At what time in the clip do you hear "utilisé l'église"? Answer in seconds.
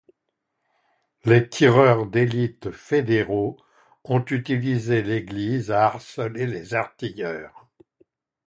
4.25-5.69